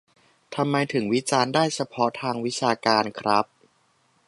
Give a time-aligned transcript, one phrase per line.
[0.55, 3.45] ทำไมถึงวิจารณ์ได้เฉพาะทางวิชาการครับ